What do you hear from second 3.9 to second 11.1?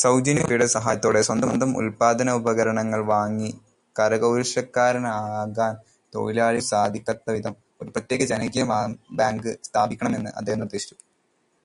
കരകൗശലക്കാരാകാൻ തൊഴിലാളികൾക്കു് സാധിക്കത്തക്കവണ്ണം ഒരു പ്രത്യേക ജനകീയബാങ്ക് സ്ഥാപിക്കണമെന്നു് അദ്ദേഹം നിർദ്ദേശിച്ചു.